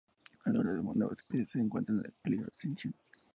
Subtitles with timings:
[0.45, 2.95] Algunas de estas nuevas especies se encuentran en peligro de extinción.